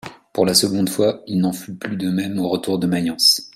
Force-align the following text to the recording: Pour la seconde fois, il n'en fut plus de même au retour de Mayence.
Pour 0.33 0.47
la 0.47 0.55
seconde 0.55 0.89
fois, 0.89 1.21
il 1.27 1.37
n'en 1.39 1.53
fut 1.53 1.75
plus 1.75 1.95
de 1.95 2.09
même 2.09 2.39
au 2.39 2.49
retour 2.49 2.79
de 2.79 2.87
Mayence. 2.87 3.49